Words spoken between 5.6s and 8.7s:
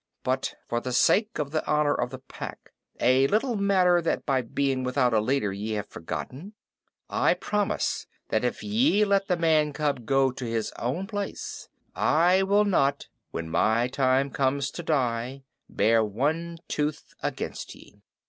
have forgotten, I promise that if